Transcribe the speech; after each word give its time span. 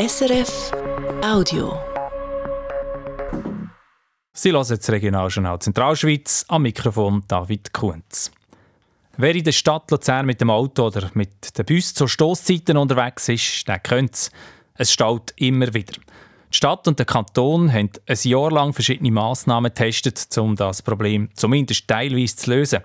SRF 0.00 0.70
Audio. 1.24 1.76
Sie 4.32 4.52
hören 4.52 4.68
das 4.68 4.88
Regionaljournal 4.88 5.58
Zentralschweiz 5.58 6.44
am 6.46 6.62
Mikrofon 6.62 7.24
David 7.26 7.72
Kunz. 7.72 8.30
Wer 9.16 9.34
in 9.34 9.42
der 9.42 9.50
Stadt 9.50 9.90
Luzern 9.90 10.26
mit 10.26 10.40
dem 10.40 10.50
Auto 10.50 10.86
oder 10.86 11.10
mit 11.14 11.58
dem 11.58 11.66
Bus 11.66 11.94
zur 11.94 12.08
Stoßzeiten 12.08 12.76
unterwegs 12.76 13.28
ist, 13.28 13.66
der 13.66 13.80
kennt 13.80 14.14
es. 14.14 14.30
Es 14.74 14.92
staut 14.92 15.32
immer 15.34 15.74
wieder. 15.74 15.94
Die 15.94 16.56
Stadt 16.56 16.86
und 16.86 17.00
der 17.00 17.06
Kanton 17.06 17.72
haben 17.72 17.90
ein 18.06 18.18
Jahr 18.22 18.52
lang 18.52 18.72
verschiedene 18.72 19.10
Massnahmen 19.10 19.74
getestet, 19.74 20.38
um 20.38 20.54
das 20.54 20.80
Problem 20.80 21.28
zumindest 21.34 21.88
teilweise 21.88 22.36
zu 22.36 22.50
lösen. 22.50 22.84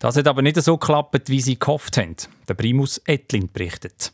Das 0.00 0.16
hat 0.16 0.26
aber 0.26 0.42
nicht 0.42 0.60
so 0.60 0.76
geklappt, 0.76 1.28
wie 1.28 1.40
sie 1.40 1.56
gehofft 1.56 1.98
haben. 1.98 2.16
Der 2.48 2.54
Primus 2.54 3.00
Etlin 3.06 3.48
berichtet. 3.52 4.12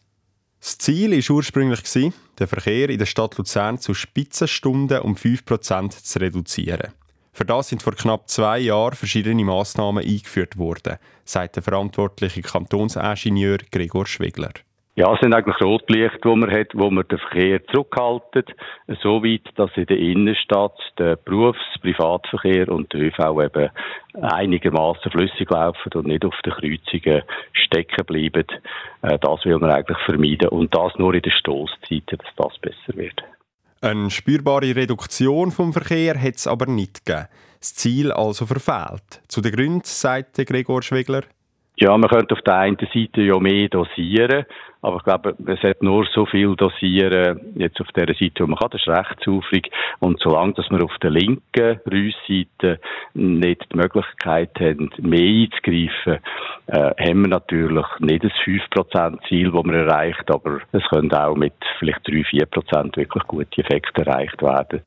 Das 0.64 0.78
Ziel 0.78 1.10
war 1.10 1.36
ursprünglich, 1.36 1.92
den 1.92 2.46
Verkehr 2.46 2.88
in 2.88 2.98
der 2.98 3.04
Stadt 3.04 3.36
Luzern 3.36 3.78
zu 3.78 3.92
Spitzenstunden 3.92 5.02
um 5.02 5.14
5% 5.14 5.90
zu 5.90 6.18
reduzieren. 6.18 6.90
Für 7.34 7.44
das 7.44 7.68
sind 7.68 7.82
vor 7.82 7.94
knapp 7.94 8.30
zwei 8.30 8.60
Jahren 8.60 8.94
verschiedene 8.94 9.44
Massnahmen 9.44 10.02
eingeführt 10.02 10.56
worden, 10.56 10.96
sagt 11.26 11.56
der 11.56 11.62
verantwortliche 11.62 12.40
Kantonsingenieur 12.40 13.58
Gregor 13.70 14.06
Schwegler. 14.06 14.54
Ja, 14.96 15.12
es 15.12 15.18
sind 15.20 15.34
eigentlich 15.34 15.60
Rotlichter, 15.60 16.18
die 16.22 16.36
man 16.36 16.52
hat, 16.52 16.68
wo 16.72 16.88
man 16.88 17.08
den 17.08 17.18
Verkehr 17.18 17.66
zurückhaltet, 17.66 18.48
so 19.02 19.24
weit, 19.24 19.42
dass 19.56 19.70
in 19.74 19.86
der 19.86 19.98
Innenstadt 19.98 20.78
der 20.98 21.16
Berufs-, 21.16 21.80
Privatverkehr 21.82 22.68
und 22.68 22.92
der 22.92 23.00
ÖV 23.00 23.18
eben 23.42 23.70
einigermaßen 24.22 25.10
flüssig 25.10 25.50
laufen 25.50 25.92
und 25.94 26.06
nicht 26.06 26.24
auf 26.24 26.34
den 26.44 26.52
Kreuzungen 26.52 27.22
stecken 27.52 28.06
bleiben. 28.06 28.46
Äh, 29.02 29.18
das 29.18 29.44
will 29.44 29.58
man 29.58 29.72
eigentlich 29.72 29.98
vermeiden 30.06 30.50
und 30.50 30.72
das 30.72 30.92
nur 30.96 31.12
in 31.14 31.22
den 31.22 31.32
Stoßzeiten, 31.32 32.18
dass 32.18 32.36
das 32.36 32.58
besser 32.60 32.96
wird. 32.96 33.20
Eine 33.80 34.10
spürbare 34.10 34.76
Reduktion 34.76 35.50
vom 35.50 35.72
Verkehr 35.72 36.14
hat 36.22 36.36
es 36.36 36.46
aber 36.46 36.66
nicht 36.66 37.04
gegeben. 37.04 37.26
Das 37.58 37.74
Ziel 37.74 38.12
also 38.12 38.46
verfehlt. 38.46 39.22
Zu 39.26 39.40
den 39.40 39.52
Gründen, 39.52 39.82
sagt 39.82 40.36
Gregor 40.36 40.82
Schwegler. 40.82 41.22
Ja, 41.76 41.96
man 41.98 42.08
könnte 42.08 42.34
auf 42.34 42.42
der 42.42 42.56
einen 42.56 42.76
Seite 42.76 43.22
ja 43.22 43.38
mehr 43.40 43.68
dosieren, 43.68 44.46
aber 44.80 44.98
ich 44.98 45.02
glaube, 45.02 45.34
es 45.46 45.60
hat 45.62 45.82
nur 45.82 46.06
so 46.14 46.24
viel 46.24 46.54
dosieren, 46.54 47.40
jetzt 47.56 47.80
auf 47.80 47.88
der 47.96 48.14
Seite, 48.14 48.44
wo 48.44 48.46
man 48.46 48.58
kann, 48.58 48.68
das 48.70 48.82
ist 48.82 48.88
rechtsaufrig. 48.88 49.70
Und 49.98 50.20
solange, 50.20 50.52
dass 50.52 50.70
wir 50.70 50.84
auf 50.84 50.96
der 51.02 51.10
linken 51.10 51.80
Rüssseite 51.90 52.78
nicht 53.14 53.66
die 53.72 53.76
Möglichkeit 53.76 54.50
haben, 54.60 54.90
mehr 54.98 55.48
einzugreifen, 55.48 56.18
äh, 56.66 57.08
haben 57.08 57.22
wir 57.22 57.28
natürlich 57.28 57.86
nicht 57.98 58.24
das 58.24 58.32
5%-Ziel, 58.44 59.50
das 59.50 59.64
man 59.64 59.74
erreicht, 59.74 60.30
aber 60.30 60.60
es 60.70 60.84
können 60.90 61.12
auch 61.12 61.34
mit 61.34 61.54
vielleicht 61.80 62.06
3-4% 62.06 62.96
wirklich 62.96 63.24
gute 63.24 63.62
Effekte 63.62 64.06
erreicht 64.06 64.40
werden. 64.42 64.82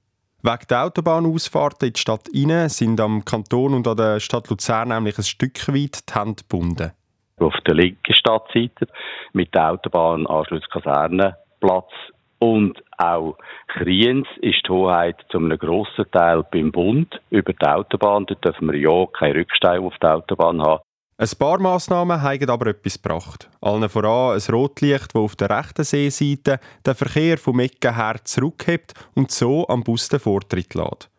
Wegen 0.48 0.68
der 0.70 0.86
Autobahnausfahrten 0.86 1.90
in 1.90 1.94
die 1.94 2.00
Stadt 2.00 2.30
rein 2.34 2.70
sind 2.70 3.02
am 3.02 3.26
Kanton 3.26 3.74
und 3.74 3.86
an 3.86 3.98
der 3.98 4.22
Stadt 4.22 4.50
Luzern 4.50 4.88
nämlich 4.88 5.18
ein 5.18 5.26
Stück 5.26 5.68
weit 5.68 6.08
die 6.08 6.14
Hände 6.18 6.42
gebunden. 6.42 6.94
Auf 7.42 7.54
der 7.68 7.76
linken 7.76 8.16
Stadtseite 8.16 8.88
mit 9.34 9.54
der 9.54 9.72
Autobahnanschluss 9.72 10.64
Kasernenplatz 10.70 11.92
und 12.40 12.82
auch 12.98 13.36
Kriens 13.68 14.26
ist 14.40 14.66
die 14.66 14.72
Hoheit 14.72 15.18
zu 15.32 15.38
einem 15.38 15.58
grossen 15.58 16.10
Teil 16.14 16.46
beim 16.50 16.72
Bund 16.72 17.20
über 17.30 17.52
die 17.52 17.68
Autobahn. 17.68 18.26
Dort 18.26 18.46
dürfen 18.46 18.72
wir 18.72 18.80
ja 18.80 19.06
keine 19.08 19.36
Rückstau 19.36 19.86
auf 19.86 19.98
der 20.02 20.16
Autobahn 20.16 20.62
haben. 20.62 20.82
Ein 21.20 21.30
paar 21.40 21.60
Massnahmen 21.60 22.22
haben 22.22 22.50
aber 22.50 22.68
etwas 22.68 23.02
gebracht. 23.02 23.50
Allen 23.60 23.90
voran 23.90 24.40
ein 24.40 24.54
Rotlicht, 24.54 25.16
das 25.16 25.20
auf 25.20 25.36
der 25.36 25.50
rechten 25.50 25.84
Seeseite 25.84 26.60
den 26.86 26.94
Verkehr 26.94 27.40
vom 27.40 27.60
Ecken 27.60 27.96
her 27.96 28.20
zurückhebt 28.24 28.94
und 29.16 29.32
so 29.32 29.68
am 29.68 29.84
Bus 29.84 30.10
den 30.10 30.20
Vortritt 30.20 30.76
lässt. 30.76 31.10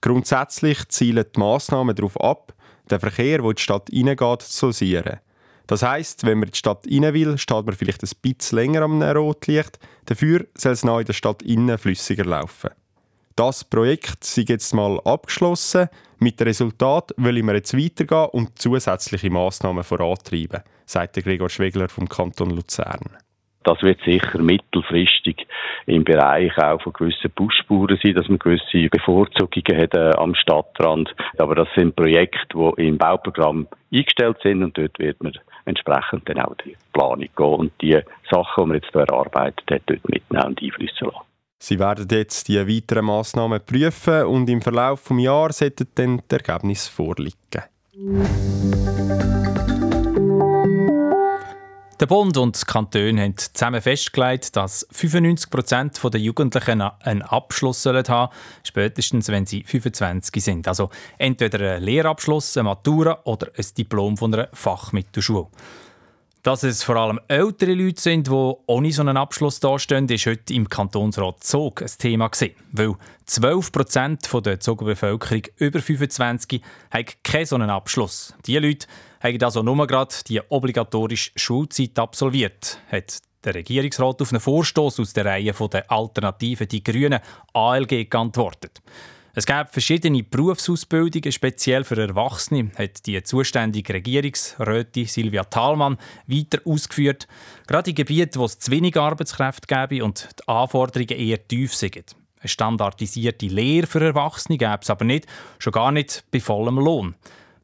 Grundsätzlich 0.00 0.88
zielen 0.88 1.26
die 1.36 1.38
Massnahmen 1.38 1.94
darauf 1.94 2.18
ab, 2.18 2.54
den 2.90 2.98
Verkehr, 2.98 3.38
der 3.38 3.50
in 3.50 3.54
die 3.54 3.62
Stadt 3.62 3.90
hineingeht, 3.90 4.40
zu 4.40 4.66
dosieren. 4.68 5.20
Das 5.66 5.82
heisst, 5.82 6.24
wenn 6.24 6.38
man 6.38 6.48
in 6.48 6.52
die 6.52 6.58
Stadt 6.58 6.86
rein 6.90 7.12
will, 7.12 7.36
steht 7.36 7.66
man 7.66 7.74
vielleicht 7.74 8.02
ein 8.02 8.10
bisschen 8.22 8.56
länger 8.56 8.80
am 8.80 9.02
Rotlicht, 9.02 9.78
dafür 10.06 10.46
soll 10.56 10.72
es 10.72 10.82
neu 10.82 11.00
in 11.00 11.06
der 11.06 11.12
Stadt 11.12 11.42
innen 11.42 11.76
flüssiger 11.76 12.24
laufen. 12.24 12.70
Das 13.36 13.64
Projekt 13.64 14.24
ist 14.24 14.48
jetzt 14.48 14.74
mal 14.74 15.00
abgeschlossen. 15.04 15.88
Mit 16.18 16.38
dem 16.38 16.48
Resultat 16.48 17.14
wollen 17.16 17.46
wir 17.46 17.54
jetzt 17.54 17.76
weitergehen 17.76 18.28
und 18.32 18.58
zusätzliche 18.58 19.30
Massnahmen 19.30 19.84
vorantreiben, 19.84 20.62
sagt 20.84 21.14
Gregor 21.14 21.48
Schwegler 21.48 21.88
vom 21.88 22.08
Kanton 22.08 22.50
Luzern. 22.50 23.16
Das 23.64 23.80
wird 23.82 24.00
sicher 24.04 24.38
mittelfristig 24.38 25.46
im 25.86 26.04
Bereich 26.04 26.56
auch 26.58 26.82
von 26.82 26.92
gewissen 26.92 27.30
Busspuren 27.34 27.98
sein, 28.02 28.14
dass 28.14 28.28
man 28.28 28.38
gewisse 28.38 28.88
Bevorzugungen 28.90 29.80
hat 29.80 29.94
äh, 29.94 30.10
am 30.16 30.34
Stadtrand. 30.34 31.14
Aber 31.38 31.54
das 31.54 31.68
sind 31.74 31.96
Projekte, 31.96 32.72
die 32.76 32.88
im 32.88 32.98
Bauprogramm 32.98 33.68
eingestellt 33.92 34.38
sind 34.42 34.62
und 34.62 34.76
dort 34.76 34.98
wird 34.98 35.22
man 35.22 35.32
entsprechend 35.64 36.28
dann 36.28 36.40
auch 36.40 36.56
die 36.64 36.76
Planung 36.92 37.28
gehen 37.34 37.54
und 37.54 37.72
die 37.80 37.98
Sachen, 38.30 38.64
die 38.64 38.66
man 38.66 38.80
jetzt 38.82 38.94
erarbeitet 38.94 39.70
hat, 39.70 39.82
dort 39.86 40.08
mitnehmen 40.08 40.44
und 40.44 40.62
einfließen 40.62 41.06
lassen. 41.06 41.31
Sie 41.64 41.78
werden 41.78 42.08
jetzt 42.10 42.48
die 42.48 42.58
weiteren 42.58 43.04
Massnahmen 43.04 43.60
prüfen 43.64 44.24
und 44.24 44.50
im 44.50 44.60
Verlauf 44.60 45.04
des 45.04 45.22
Jahres 45.22 45.58
sollten 45.58 45.86
dann 45.94 46.20
die 46.28 46.34
Ergebnisse 46.34 46.90
vorliegen. 46.90 47.62
Der 52.00 52.06
Bund 52.06 52.36
und 52.36 52.60
die 52.60 52.66
Kantone 52.66 53.22
haben 53.22 53.36
zusammen 53.36 53.80
festgelegt, 53.80 54.56
dass 54.56 54.88
95 54.90 55.50
Prozent 55.50 56.00
der 56.02 56.20
Jugendlichen 56.20 56.80
einen 56.80 57.22
Abschluss 57.22 57.86
haben 57.86 58.04
sollen 58.04 58.28
spätestens 58.64 59.28
wenn 59.28 59.46
sie 59.46 59.62
25 59.62 60.42
sind. 60.42 60.66
Also 60.66 60.90
entweder 61.16 61.76
einen 61.76 61.84
Lehrabschluss, 61.84 62.56
eine 62.56 62.70
Matura 62.70 63.20
oder 63.22 63.52
ein 63.56 63.66
Diplom 63.78 64.16
von 64.16 64.34
einer 64.34 64.48
Fachmittelschule. 64.52 65.46
Dass 66.42 66.64
es 66.64 66.82
vor 66.82 66.96
allem 66.96 67.20
ältere 67.28 67.72
Leute 67.72 68.00
sind, 68.00 68.26
die 68.26 68.32
ohne 68.32 68.90
so 68.90 69.02
einen 69.02 69.16
Abschluss 69.16 69.60
dastehen, 69.60 70.08
ist 70.08 70.26
heute 70.26 70.52
im 70.54 70.68
Kantonsrat 70.68 71.44
Zog 71.44 71.82
ein 71.82 71.90
Thema 71.98 72.26
gewesen. 72.26 72.56
Weil 72.72 72.94
12 73.26 73.70
Prozent 73.70 74.28
der 74.44 74.58
Zoger 74.58 74.86
Bevölkerung 74.86 75.42
über 75.58 75.80
25 75.80 76.60
haben 76.90 77.04
keinen 77.22 77.46
so 77.46 77.54
einen 77.54 77.70
Abschluss. 77.70 78.34
Diese 78.44 78.58
Leute 78.58 78.88
haben 79.20 79.40
also 79.40 79.62
nur 79.62 79.86
gerade 79.86 80.16
die 80.26 80.40
obligatorische 80.48 81.30
Schulzeit 81.36 81.96
absolviert, 81.96 82.80
hat 82.90 83.18
der 83.44 83.54
Regierungsrat 83.54 84.20
auf 84.20 84.32
einen 84.32 84.40
Vorstoß 84.40 84.98
aus 84.98 85.12
der 85.12 85.26
Reihe 85.26 85.52
der 85.52 85.92
Alternativen 85.92 86.66
Die 86.66 86.82
Grünen 86.82 87.20
ALG 87.52 88.10
geantwortet. 88.10 88.82
Es 89.34 89.46
gab 89.46 89.72
verschiedene 89.72 90.22
Berufsausbildungen, 90.22 91.32
speziell 91.32 91.84
für 91.84 91.96
Erwachsene, 91.96 92.70
hat 92.76 93.06
die 93.06 93.22
zuständige 93.22 93.94
Regierungsrätin 93.94 95.06
Silvia 95.06 95.44
Thalmann 95.44 95.96
weiter 96.26 96.58
ausgeführt. 96.66 97.26
Gerade 97.66 97.90
in 97.90 97.96
Gebieten, 97.96 98.38
wo 98.38 98.44
es 98.44 98.58
zu 98.58 98.70
wenig 98.70 98.94
Arbeitskräfte 98.98 99.66
gäbe 99.66 100.04
und 100.04 100.28
die 100.38 100.48
Anforderungen 100.48 101.18
eher 101.18 101.48
tief 101.48 101.74
sind. 101.74 102.14
Eine 102.40 102.48
standardisierte 102.48 103.46
Lehre 103.46 103.86
für 103.86 104.04
Erwachsene 104.04 104.58
gäbe 104.58 104.80
es 104.82 104.90
aber 104.90 105.06
nicht, 105.06 105.26
schon 105.58 105.72
gar 105.72 105.92
nicht 105.92 106.24
bei 106.30 106.40
vollem 106.40 106.78
Lohn. 106.78 107.14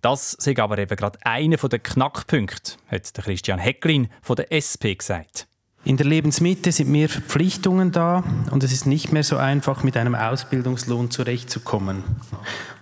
Das 0.00 0.32
ist 0.32 0.58
aber 0.58 0.78
eben 0.78 0.96
gerade 0.96 1.18
einer 1.22 1.56
der 1.56 1.80
Knackpunkte, 1.80 2.76
hat 2.86 3.12
Christian 3.12 3.58
Hecklin 3.58 4.08
von 4.22 4.36
der 4.36 4.50
SP 4.54 4.94
gesagt. 4.94 5.47
In 5.88 5.96
der 5.96 6.04
Lebensmitte 6.04 6.70
sind 6.70 6.90
mehr 6.90 7.08
Verpflichtungen 7.08 7.92
da 7.92 8.22
und 8.50 8.62
es 8.62 8.72
ist 8.72 8.84
nicht 8.84 9.10
mehr 9.10 9.24
so 9.24 9.38
einfach, 9.38 9.84
mit 9.84 9.96
einem 9.96 10.14
Ausbildungslohn 10.14 11.10
zurechtzukommen. 11.10 12.04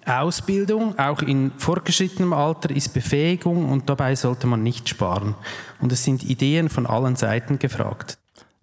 Ausbildung, 0.04 0.98
auch 0.98 1.22
in 1.22 1.52
fortgeschrittenem 1.56 2.32
Alter, 2.32 2.70
ist 2.70 2.94
Befähigung 2.94 3.70
und 3.70 3.88
dabei 3.88 4.16
sollte 4.16 4.48
man 4.48 4.64
nicht 4.64 4.88
sparen. 4.88 5.36
Und 5.80 5.92
es 5.92 6.02
sind 6.02 6.24
Ideen 6.24 6.68
von 6.68 6.84
allen 6.84 7.14
Seiten 7.14 7.60
gefragt. 7.60 8.18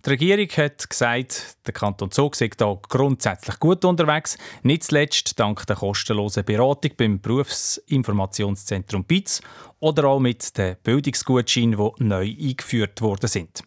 Die 0.05 0.09
Regierung 0.09 0.49
hat 0.57 0.89
gesagt, 0.89 1.55
der 1.65 1.73
Kanton 1.73 2.11
Zug 2.11 2.35
sei 2.35 2.49
hier 2.57 2.79
grundsätzlich 2.89 3.57
gut 3.61 3.85
unterwegs, 3.85 4.37
nicht 4.61 4.83
zuletzt 4.83 5.39
dank 5.39 5.65
der 5.67 5.77
kostenlosen 5.77 6.43
Beratung 6.43 6.91
beim 6.97 7.21
Berufsinformationszentrum 7.21 9.05
BITS 9.05 9.39
oder 9.79 10.03
auch 10.09 10.19
mit 10.19 10.57
den 10.57 10.75
Bildungsgutscheinen, 10.83 11.77
die 11.77 12.03
neu 12.03 12.35
eingeführt 12.37 12.99
worden 12.99 13.29
sind. 13.29 13.63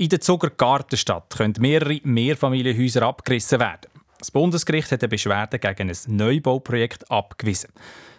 In 0.00 0.08
der 0.08 0.22
Zuger 0.22 0.48
Gartenstadt 0.48 1.36
können 1.36 1.52
mehrere 1.58 2.00
Mehrfamilienhäuser 2.04 3.02
abgerissen 3.02 3.60
werden. 3.60 3.90
Das 4.18 4.30
Bundesgericht 4.30 4.90
hat 4.92 5.02
eine 5.02 5.10
Beschwerde 5.10 5.58
gegen 5.58 5.90
ein 5.90 5.96
Neubauprojekt 6.06 7.10
abgewiesen. 7.10 7.68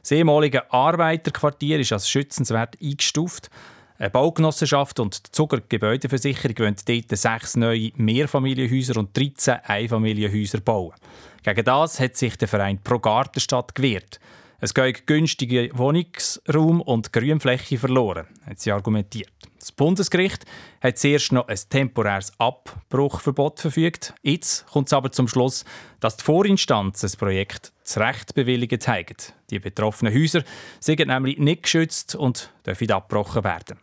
Das 0.03 0.11
ehemalige 0.11 0.71
Arbeiterquartier 0.71 1.79
ist 1.79 1.91
als 1.91 2.07
schützenswert 2.07 2.77
eingestuft. 2.79 3.49
Eine 3.97 4.11
Baugenossenschaft 4.11 4.99
und 4.99 5.25
die 5.25 5.31
Zuger 5.31 5.59
Gebäudeversicherung 5.67 6.59
wollen 6.59 6.75
dort 6.85 7.17
sechs 7.17 7.55
neue 7.55 7.89
Mehrfamilienhäuser 7.95 8.99
und 8.99 9.17
13 9.17 9.61
Einfamilienhäuser 9.63 10.59
bauen. 10.59 10.93
Gegen 11.41 11.65
das 11.65 11.99
hat 11.99 12.15
sich 12.15 12.37
der 12.37 12.47
Verein 12.47 12.77
Pro 12.83 12.99
Gartenstadt 12.99 13.73
gewehrt. 13.73 14.19
Es 14.63 14.75
geht 14.75 15.07
günstiger 15.07 15.75
Wohnungsraum 15.75 16.81
und 16.81 17.11
Grünfläche 17.11 17.79
verloren, 17.79 18.27
hat 18.45 18.59
sie 18.59 18.71
argumentiert. 18.71 19.31
Das 19.57 19.71
Bundesgericht 19.71 20.45
hat 20.81 20.99
zuerst 20.99 21.31
noch 21.31 21.47
ein 21.47 21.57
temporäres 21.67 22.31
Abbruchverbot 22.39 23.59
verfügt. 23.59 24.13
Jetzt 24.21 24.67
kommt 24.67 24.87
es 24.87 24.93
aber 24.93 25.11
zum 25.11 25.27
Schluss, 25.27 25.65
dass 25.99 26.17
die 26.17 26.23
Vorinstanz 26.23 27.01
das 27.01 27.17
Projekt 27.17 27.73
zu 27.83 28.01
Recht 28.01 28.35
bewilligt 28.35 28.87
haben. 28.87 29.15
Die 29.49 29.57
betroffenen 29.57 30.13
Häuser 30.13 30.43
sind 30.79 31.07
nämlich 31.07 31.39
nicht 31.39 31.63
geschützt 31.63 32.13
und 32.13 32.53
dürfen 32.63 32.91
abgebrochen 32.91 33.43
werden. 33.43 33.79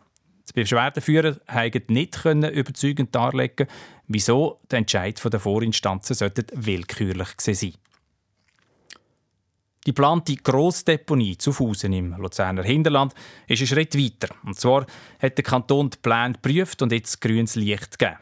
Die 0.47 0.61
Beschwerdeführer 0.61 1.35
konnten 1.45 1.93
nicht 1.93 2.23
überzeugend 2.23 3.13
darlegen, 3.13 3.67
wieso 4.07 4.61
der 4.71 4.79
Entscheid 4.79 5.21
der 5.21 5.39
Vorinstanzen 5.41 6.31
willkürlich 6.53 7.29
sein 7.37 7.73
die 9.85 9.91
geplante 9.91 10.35
Grossdeponie 10.35 11.37
zu 11.37 11.53
Fusen 11.53 11.93
im 11.93 12.13
Luzerner 12.17 12.63
Hinterland 12.63 13.13
ist 13.47 13.61
ein 13.61 13.67
Schritt 13.67 13.97
weiter. 13.97 14.35
Und 14.43 14.59
zwar 14.59 14.85
hat 15.19 15.37
der 15.37 15.43
Kanton 15.43 15.89
die 15.89 15.97
Pläne 16.01 16.33
geprüft 16.33 16.81
und 16.81 16.91
jetzt 16.91 17.21
grünes 17.21 17.55
Licht 17.55 17.97
gegeben. 17.97 18.17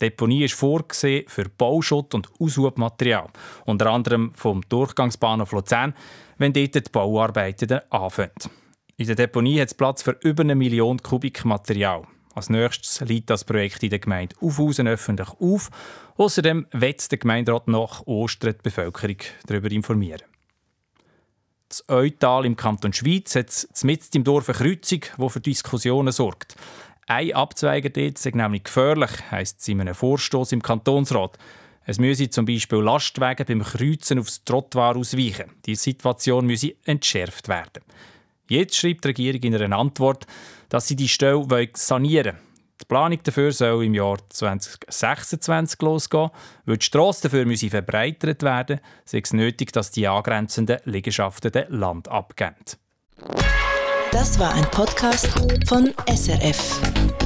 Die 0.00 0.06
Deponie 0.06 0.44
ist 0.44 0.54
vorgesehen 0.54 1.28
für 1.28 1.48
Bauschutt 1.48 2.14
und 2.14 2.28
Aushubmaterial, 2.38 3.28
unter 3.66 3.86
anderem 3.90 4.32
vom 4.34 4.62
Durchgangsbahnhof 4.68 5.52
Luzern, 5.52 5.94
wenn 6.38 6.52
dort 6.52 6.74
die 6.74 6.90
Bauarbeiten 6.90 7.80
anfangen. 7.90 8.30
In 8.96 9.06
der 9.06 9.16
Deponie 9.16 9.60
hat 9.60 9.68
es 9.68 9.74
Platz 9.74 10.02
für 10.02 10.16
über 10.22 10.42
eine 10.42 10.54
Million 10.54 11.02
Kubik 11.02 11.44
Material. 11.44 12.06
Als 12.34 12.48
nächstes 12.48 13.00
liegt 13.00 13.28
das 13.28 13.44
Projekt 13.44 13.82
in 13.82 13.90
der 13.90 13.98
Gemeinde 13.98 14.36
Aufhausen 14.40 14.86
öffentlich 14.86 15.28
auf. 15.40 15.68
Außerdem 16.16 16.66
wird 16.70 17.10
der 17.10 17.18
Gemeinderat 17.18 17.66
nach 17.66 18.06
Ostern 18.06 18.54
die 18.54 18.62
Bevölkerung 18.62 19.16
darüber 19.46 19.70
informieren. 19.70 20.29
Das 21.70 21.88
Eutal 21.88 22.46
im 22.46 22.56
Kanton 22.56 22.92
Schweiz 22.92 23.36
hat 23.36 23.68
mit 23.84 24.12
im 24.16 24.24
Dorf 24.24 24.48
eine 24.48 24.58
Kreuzung, 24.58 25.02
die 25.16 25.28
für 25.28 25.40
Diskussionen 25.40 26.10
sorgt. 26.10 26.56
Ein 27.06 27.32
Abzweiger 27.32 27.90
dort 27.90 28.18
ist 28.18 28.34
nämlich 28.34 28.64
gefährlich, 28.64 29.10
heisst 29.30 29.60
es 29.60 29.68
in 29.68 29.80
einem 29.80 29.94
Vorstoß 29.94 30.50
im 30.50 30.62
Kantonsrat. 30.62 31.38
Es 31.86 32.00
müsse 32.00 32.28
zum 32.28 32.44
Beispiel 32.44 32.80
Lastwagen 32.80 33.46
beim 33.46 33.62
Kreuzen 33.62 34.18
aufs 34.18 34.42
Trottoir 34.42 34.96
ausweichen. 34.96 35.52
Die 35.64 35.76
Situation 35.76 36.44
müsse 36.46 36.74
entschärft 36.86 37.46
werden. 37.46 37.84
Jetzt 38.48 38.74
schreibt 38.74 39.04
die 39.04 39.08
Regierung 39.08 39.40
in 39.42 39.54
einer 39.54 39.78
Antwort, 39.78 40.26
dass 40.70 40.88
sie 40.88 40.96
die 40.96 41.08
Stelle 41.08 41.46
sanieren 41.74 42.34
will. 42.34 42.49
Planung 42.90 43.22
dafür 43.22 43.52
soll 43.52 43.84
im 43.84 43.94
Jahr 43.94 44.18
2026 44.30 45.80
losgehen. 45.80 46.30
Weil 46.64 46.76
die 46.76 46.84
Strasse 46.84 47.22
dafür 47.22 47.46
müsse 47.46 47.70
verbreitert 47.70 48.42
werden, 48.42 48.80
sei 49.04 49.20
es 49.22 49.32
nötig, 49.32 49.72
dass 49.72 49.92
die 49.92 50.08
angrenzenden 50.08 50.80
Liegenschaften 50.86 51.52
das 51.52 51.66
Land 51.68 52.08
abgeben. 52.08 52.56
Das 54.10 54.40
war 54.40 54.52
ein 54.54 54.68
Podcast 54.72 55.28
von 55.68 55.94
SRF. 56.08 57.19